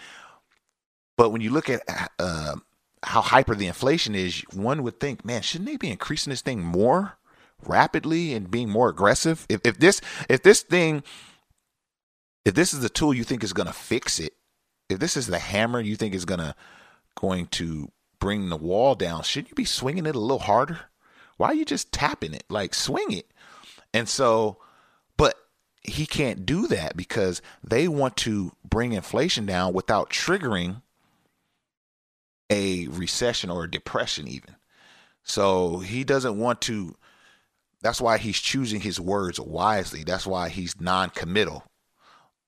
But 1.18 1.32
when 1.32 1.42
you 1.42 1.52
look 1.52 1.70
at 1.70 1.82
uh, 2.20 2.56
how 3.04 3.22
hyper 3.22 3.56
the 3.56 3.68
inflation 3.68 4.16
is, 4.16 4.44
one 4.54 4.84
would 4.84 5.00
think, 5.00 5.26
man, 5.26 5.42
shouldn't 5.42 5.70
they 5.70 5.78
be 5.78 5.92
increasing 5.92 6.32
this 6.32 6.42
thing 6.42 6.62
more 6.62 7.18
rapidly 7.66 8.34
and 8.34 8.50
being 8.50 8.70
more 8.70 8.90
aggressive? 8.90 9.46
If 9.50 9.62
if 9.64 9.78
this 9.78 10.02
if 10.30 10.44
this 10.44 10.62
thing 10.62 11.04
if 12.46 12.56
this 12.56 12.74
is 12.74 12.82
the 12.82 12.90
tool 12.90 13.14
you 13.14 13.24
think 13.24 13.44
is 13.44 13.54
going 13.54 13.68
to 13.68 13.74
fix 13.74 14.20
it, 14.20 14.34
if 14.90 15.00
this 15.00 15.16
is 15.16 15.28
the 15.28 15.40
hammer 15.40 15.80
you 15.80 15.96
think 15.96 16.14
is 16.14 16.26
going 16.26 16.40
to 16.40 16.56
going 17.16 17.48
to 17.48 17.92
bring 18.22 18.48
the 18.48 18.56
wall 18.56 18.96
down, 18.96 19.24
shouldn't 19.24 19.50
you 19.50 19.56
be 19.56 19.66
swinging 19.66 20.06
it 20.06 20.16
a 20.16 20.20
little 20.20 20.40
harder? 20.40 20.80
Why 21.36 21.48
are 21.48 21.56
you 21.56 21.66
just 21.66 21.92
tapping 21.92 22.34
it? 22.34 22.46
Like 22.48 22.74
swing 22.74 23.12
it. 23.12 23.30
And 23.94 24.08
so, 24.08 24.60
but 25.18 25.36
he 25.84 26.06
can't 26.06 26.46
do 26.46 26.68
that 26.68 26.96
because 26.96 27.42
they 27.62 27.90
want 27.90 28.16
to 28.18 28.54
bring 28.64 28.94
inflation 28.94 29.46
down 29.46 29.74
without 29.74 30.10
triggering 30.10 30.84
a 32.50 32.88
recession 32.88 33.50
or 33.50 33.64
a 33.64 33.72
depression, 33.72 34.28
even. 34.28 34.56
So 35.24 35.80
he 35.80 36.04
doesn't 36.04 36.38
want 36.38 36.62
to. 36.62 36.96
That's 37.82 38.00
why 38.00 38.20
he's 38.20 38.40
choosing 38.40 38.82
his 38.82 39.00
words 39.00 39.40
wisely. 39.40 40.04
That's 40.04 40.28
why 40.28 40.50
he's 40.50 40.80
non 40.80 41.10
committal 41.10 41.64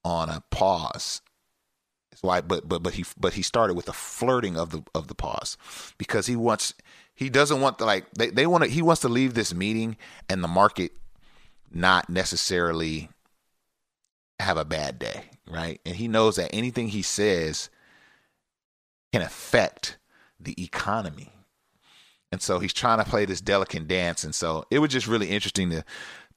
on 0.06 0.30
a 0.30 0.44
pause 0.52 1.22
why, 2.22 2.42
but 2.42 2.68
but 2.68 2.84
but 2.84 2.94
he 2.94 3.06
but 3.18 3.34
he 3.34 3.42
started 3.42 3.76
with 3.76 3.90
a 3.90 3.94
flirting 3.94 4.58
of 4.58 4.72
the 4.72 4.84
of 4.94 5.08
the 5.08 5.16
pause 5.16 5.58
because 5.98 6.28
he 6.28 6.36
wants 6.36 6.74
he 7.16 7.30
doesn't 7.30 7.62
want 7.62 7.78
to 7.80 7.86
like 7.86 8.12
they, 8.12 8.30
they 8.30 8.48
want 8.48 8.64
to 8.64 8.70
he 8.70 8.82
wants 8.82 9.02
to 9.02 9.10
leave 9.10 9.34
this 9.34 9.54
meeting 9.54 9.98
and 10.30 10.44
the 10.44 10.48
market 10.48 10.92
not 11.72 12.10
necessarily 12.10 13.10
have 14.40 14.58
a 14.58 14.66
bad 14.66 15.00
day, 15.00 15.24
right? 15.48 15.80
And 15.86 15.96
he 15.96 16.08
knows 16.08 16.36
that 16.36 16.54
anything 16.54 16.90
he 16.90 17.02
says 17.02 17.70
can 19.12 19.22
affect 19.22 19.98
the 20.40 20.62
economy. 20.62 21.32
And 22.32 22.42
so 22.42 22.60
he's 22.60 22.74
trying 22.74 22.98
to 22.98 23.10
play 23.10 23.26
this 23.26 23.42
delicate 23.42 23.88
dance. 23.88 24.24
And 24.24 24.34
so 24.34 24.66
it 24.72 24.80
was 24.80 24.92
just 24.92 25.08
really 25.08 25.30
interesting 25.30 25.70
to 25.70 25.84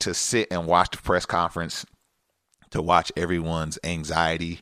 to 0.00 0.12
sit 0.12 0.48
and 0.50 0.66
watch 0.66 0.90
the 0.90 0.98
press 0.98 1.24
conference, 1.24 1.86
to 2.70 2.82
watch 2.82 3.10
everyone's 3.16 3.78
anxiety 3.82 4.60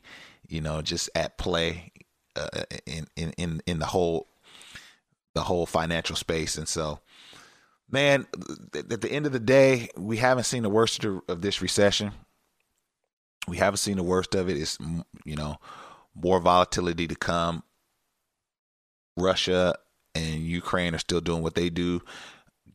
you 0.49 0.61
know, 0.61 0.81
just 0.81 1.09
at 1.15 1.37
play 1.37 1.91
uh, 2.35 2.63
in, 2.85 3.07
in 3.15 3.33
in 3.37 3.61
in 3.65 3.79
the 3.79 3.85
whole 3.85 4.27
the 5.33 5.41
whole 5.41 5.65
financial 5.65 6.15
space. 6.15 6.57
And 6.57 6.67
so, 6.67 6.99
man, 7.89 8.25
at 8.73 9.01
the 9.01 9.11
end 9.11 9.25
of 9.25 9.31
the 9.31 9.39
day, 9.39 9.89
we 9.97 10.17
haven't 10.17 10.45
seen 10.45 10.63
the 10.63 10.69
worst 10.69 11.03
of 11.03 11.41
this 11.41 11.61
recession. 11.61 12.11
We 13.47 13.57
haven't 13.57 13.77
seen 13.77 13.97
the 13.97 14.03
worst 14.03 14.33
of 14.33 14.49
it. 14.49 14.57
It's 14.57 14.77
you 15.23 15.35
know 15.35 15.57
more 16.15 16.39
volatility 16.39 17.07
to 17.07 17.15
come. 17.15 17.63
Russia 19.17 19.75
and 20.13 20.41
Ukraine 20.41 20.95
are 20.95 20.99
still 20.99 21.21
doing 21.21 21.43
what 21.43 21.55
they 21.55 21.69
do. 21.69 22.01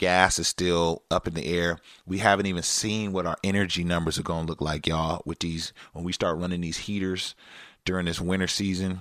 Gas 0.01 0.39
is 0.39 0.49
still 0.49 1.03
up 1.11 1.29
in 1.29 1.35
the 1.35 1.45
air. 1.45 1.79
We 2.07 2.19
haven't 2.19 2.47
even 2.47 2.63
seen 2.63 3.13
what 3.13 3.27
our 3.27 3.37
energy 3.45 3.85
numbers 3.85 4.19
are 4.19 4.23
going 4.23 4.47
to 4.47 4.49
look 4.49 4.63
like, 4.63 4.87
y'all, 4.87 5.21
with 5.27 5.41
these 5.41 5.75
when 5.93 6.07
we 6.07 6.13
start 6.13 6.39
running 6.39 6.63
these 6.63 6.79
heaters 6.79 7.35
during 7.85 8.07
this 8.07 8.19
winter 8.19 8.47
season. 8.47 9.01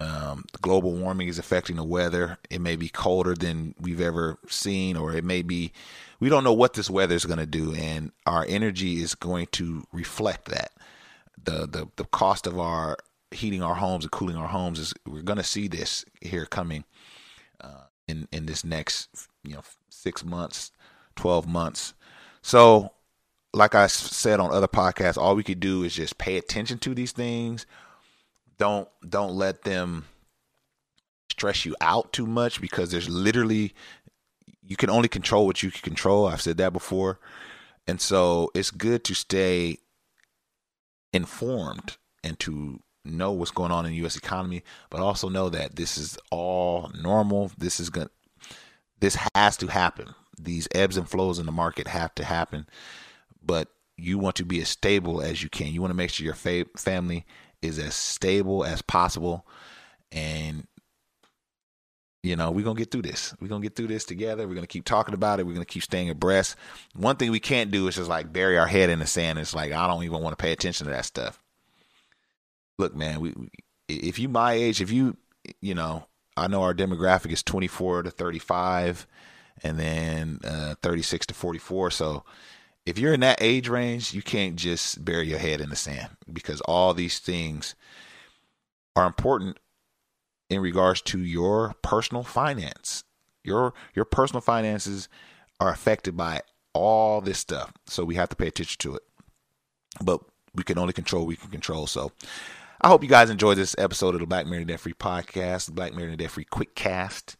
Um, 0.00 0.46
global 0.62 0.94
warming 0.94 1.28
is 1.28 1.38
affecting 1.38 1.76
the 1.76 1.84
weather. 1.84 2.38
It 2.48 2.62
may 2.62 2.74
be 2.74 2.88
colder 2.88 3.34
than 3.34 3.74
we've 3.78 4.00
ever 4.00 4.38
seen, 4.48 4.96
or 4.96 5.12
it 5.12 5.24
may 5.24 5.42
be, 5.42 5.72
we 6.20 6.30
don't 6.30 6.44
know 6.44 6.54
what 6.54 6.72
this 6.72 6.88
weather 6.88 7.14
is 7.14 7.26
going 7.26 7.40
to 7.40 7.44
do, 7.44 7.74
and 7.74 8.10
our 8.24 8.46
energy 8.48 9.02
is 9.02 9.14
going 9.14 9.48
to 9.52 9.84
reflect 9.92 10.46
that. 10.46 10.72
The, 11.44 11.66
the 11.66 11.88
the 11.96 12.04
cost 12.04 12.46
of 12.46 12.58
our 12.58 12.96
heating 13.30 13.62
our 13.62 13.74
homes 13.74 14.04
and 14.04 14.10
cooling 14.10 14.36
our 14.36 14.48
homes 14.48 14.78
is 14.78 14.94
we're 15.06 15.20
going 15.20 15.36
to 15.36 15.44
see 15.44 15.68
this 15.68 16.06
here 16.22 16.46
coming 16.46 16.84
uh, 17.60 17.84
in 18.06 18.26
in 18.32 18.46
this 18.46 18.64
next 18.64 19.08
you 19.44 19.54
know 19.54 19.62
six 19.98 20.24
months, 20.24 20.72
twelve 21.16 21.46
months. 21.46 21.94
So, 22.42 22.92
like 23.52 23.74
I 23.74 23.86
said 23.88 24.40
on 24.40 24.52
other 24.52 24.68
podcasts, 24.68 25.18
all 25.18 25.36
we 25.36 25.44
could 25.44 25.60
do 25.60 25.82
is 25.82 25.94
just 25.94 26.18
pay 26.18 26.36
attention 26.36 26.78
to 26.78 26.94
these 26.94 27.12
things, 27.12 27.66
don't 28.58 28.88
don't 29.08 29.32
let 29.32 29.62
them 29.62 30.04
stress 31.30 31.64
you 31.64 31.74
out 31.80 32.12
too 32.12 32.26
much 32.26 32.60
because 32.60 32.90
there's 32.90 33.08
literally 33.08 33.72
you 34.62 34.76
can 34.76 34.90
only 34.90 35.08
control 35.08 35.46
what 35.46 35.62
you 35.62 35.70
can 35.70 35.80
control. 35.80 36.26
I've 36.26 36.42
said 36.42 36.58
that 36.58 36.72
before. 36.72 37.18
And 37.86 38.00
so 38.00 38.50
it's 38.54 38.70
good 38.70 39.02
to 39.04 39.14
stay 39.14 39.78
informed 41.12 41.96
and 42.22 42.38
to 42.40 42.80
know 43.02 43.32
what's 43.32 43.50
going 43.50 43.72
on 43.72 43.86
in 43.86 43.92
the 43.92 44.04
US 44.04 44.16
economy, 44.16 44.62
but 44.90 45.00
also 45.00 45.30
know 45.30 45.48
that 45.48 45.76
this 45.76 45.96
is 45.96 46.18
all 46.30 46.90
normal. 47.00 47.50
This 47.56 47.80
is 47.80 47.88
going 47.88 48.10
this 49.00 49.16
has 49.34 49.56
to 49.58 49.66
happen. 49.68 50.14
These 50.38 50.68
ebbs 50.74 50.96
and 50.96 51.08
flows 51.08 51.38
in 51.38 51.46
the 51.46 51.52
market 51.52 51.88
have 51.88 52.14
to 52.16 52.24
happen. 52.24 52.66
But 53.42 53.68
you 53.96 54.18
want 54.18 54.36
to 54.36 54.44
be 54.44 54.60
as 54.60 54.68
stable 54.68 55.20
as 55.20 55.42
you 55.42 55.48
can. 55.48 55.72
You 55.72 55.80
want 55.80 55.90
to 55.90 55.96
make 55.96 56.10
sure 56.10 56.24
your 56.24 56.34
fa- 56.34 56.66
family 56.76 57.26
is 57.60 57.78
as 57.78 57.94
stable 57.94 58.64
as 58.64 58.82
possible. 58.82 59.46
And 60.12 60.66
you 62.22 62.36
know, 62.36 62.50
we're 62.50 62.64
gonna 62.64 62.78
get 62.78 62.90
through 62.90 63.02
this. 63.02 63.34
We're 63.40 63.48
gonna 63.48 63.62
get 63.62 63.76
through 63.76 63.86
this 63.88 64.04
together. 64.04 64.46
We're 64.46 64.54
gonna 64.54 64.66
keep 64.66 64.84
talking 64.84 65.14
about 65.14 65.38
it. 65.38 65.46
We're 65.46 65.52
gonna 65.52 65.64
keep 65.64 65.84
staying 65.84 66.10
abreast. 66.10 66.56
One 66.94 67.16
thing 67.16 67.30
we 67.30 67.40
can't 67.40 67.70
do 67.70 67.86
is 67.88 67.96
just 67.96 68.08
like 68.08 68.32
bury 68.32 68.58
our 68.58 68.66
head 68.66 68.90
in 68.90 68.98
the 68.98 69.06
sand. 69.06 69.38
It's 69.38 69.54
like 69.54 69.72
I 69.72 69.86
don't 69.86 70.02
even 70.02 70.20
want 70.20 70.36
to 70.36 70.42
pay 70.42 70.52
attention 70.52 70.86
to 70.86 70.92
that 70.92 71.04
stuff. 71.04 71.40
Look, 72.76 72.94
man, 72.94 73.20
we 73.20 73.34
if 73.88 74.18
you 74.18 74.28
my 74.28 74.52
age, 74.52 74.80
if 74.80 74.90
you 74.90 75.16
you 75.60 75.74
know, 75.74 76.04
I 76.38 76.46
know 76.46 76.62
our 76.62 76.74
demographic 76.74 77.32
is 77.32 77.42
24 77.42 78.04
to 78.04 78.10
35 78.10 79.06
and 79.62 79.78
then 79.78 80.40
uh, 80.44 80.74
36 80.82 81.26
to 81.26 81.34
44. 81.34 81.90
So 81.90 82.24
if 82.86 82.98
you're 82.98 83.12
in 83.12 83.20
that 83.20 83.42
age 83.42 83.68
range, 83.68 84.14
you 84.14 84.22
can't 84.22 84.56
just 84.56 85.04
bury 85.04 85.28
your 85.28 85.38
head 85.38 85.60
in 85.60 85.70
the 85.70 85.76
sand 85.76 86.08
because 86.32 86.60
all 86.62 86.94
these 86.94 87.18
things 87.18 87.74
are 88.96 89.06
important 89.06 89.58
in 90.48 90.60
regards 90.60 91.02
to 91.02 91.18
your 91.20 91.74
personal 91.82 92.22
finance. 92.22 93.04
Your 93.44 93.74
your 93.94 94.04
personal 94.04 94.40
finances 94.40 95.08
are 95.60 95.70
affected 95.70 96.16
by 96.16 96.42
all 96.72 97.20
this 97.20 97.38
stuff. 97.38 97.72
So 97.86 98.04
we 98.04 98.14
have 98.14 98.28
to 98.30 98.36
pay 98.36 98.48
attention 98.48 98.78
to 98.80 98.96
it. 98.96 99.02
But 100.02 100.20
we 100.54 100.64
can 100.64 100.78
only 100.78 100.92
control 100.92 101.26
we 101.26 101.36
can 101.36 101.50
control. 101.50 101.86
So 101.86 102.12
I 102.80 102.88
hope 102.88 103.02
you 103.02 103.08
guys 103.08 103.30
enjoyed 103.30 103.58
this 103.58 103.74
episode 103.76 104.14
of 104.14 104.20
the 104.20 104.26
Black 104.26 104.46
Married 104.46 104.68
Debt 104.68 104.80
Free 104.80 104.92
podcast, 104.92 105.72
Black 105.72 105.94
Married 105.94 106.18
Debt 106.18 106.30
Free 106.30 106.44
Quick 106.44 106.74
Cast. 106.74 107.36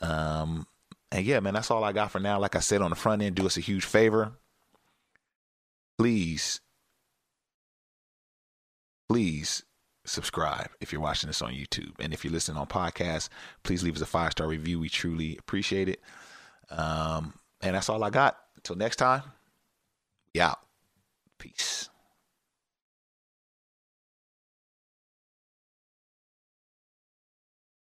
Um, 0.00 0.66
and 1.10 1.24
yeah, 1.24 1.40
man, 1.40 1.54
that's 1.54 1.70
all 1.70 1.84
I 1.84 1.92
got 1.92 2.10
for 2.10 2.20
now. 2.20 2.38
Like 2.38 2.54
I 2.54 2.60
said 2.60 2.82
on 2.82 2.90
the 2.90 2.96
front 2.96 3.22
end, 3.22 3.36
do 3.36 3.46
us 3.46 3.56
a 3.56 3.60
huge 3.60 3.84
favor. 3.84 4.32
Please, 5.96 6.60
please 9.08 9.64
subscribe 10.04 10.68
if 10.80 10.92
you're 10.92 11.00
watching 11.00 11.28
this 11.28 11.42
on 11.42 11.52
YouTube. 11.52 11.92
And 11.98 12.12
if 12.12 12.24
you're 12.24 12.32
listening 12.32 12.58
on 12.58 12.66
podcast, 12.66 13.30
please 13.62 13.82
leave 13.82 13.96
us 13.96 14.02
a 14.02 14.06
five 14.06 14.32
star 14.32 14.46
review. 14.46 14.78
We 14.78 14.88
truly 14.90 15.36
appreciate 15.38 15.88
it. 15.88 16.00
Um, 16.70 17.34
and 17.62 17.74
that's 17.74 17.88
all 17.88 18.04
I 18.04 18.10
got. 18.10 18.36
Until 18.56 18.76
next 18.76 18.96
time, 18.96 19.22
we 20.34 20.40
out. 20.40 20.58